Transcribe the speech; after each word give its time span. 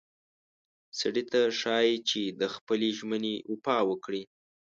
سړي 0.99 1.23
ته 1.31 1.39
ښایي 1.59 1.95
چې 2.09 2.21
د 2.39 2.41
خپلې 2.55 2.89
ژمنې 2.97 3.35
وفا 3.51 3.77
وکړي. 3.89 4.23